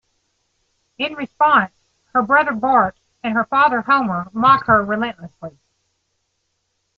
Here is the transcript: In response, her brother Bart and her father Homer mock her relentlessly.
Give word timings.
In 0.97 1.13
response, 1.13 1.71
her 2.15 2.23
brother 2.23 2.53
Bart 2.53 2.97
and 3.21 3.35
her 3.35 3.45
father 3.45 3.81
Homer 3.81 4.29
mock 4.33 4.65
her 4.65 4.83
relentlessly. 4.83 5.59